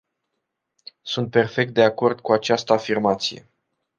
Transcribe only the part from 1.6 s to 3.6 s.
de acord cu această afirmație.